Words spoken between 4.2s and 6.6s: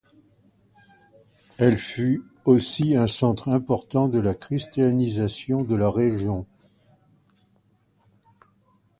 christianisation de la région.